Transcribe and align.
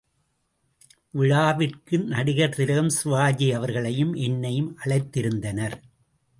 விழாவிற்கு 1.09 1.99
நடிகர் 1.99 2.55
திலகம் 2.55 2.89
சிவாஜி 2.89 3.51
அவர்களையும் 3.51 4.13
என்னையும் 4.13 4.77
அழைத்திருந்தனர். 4.85 5.77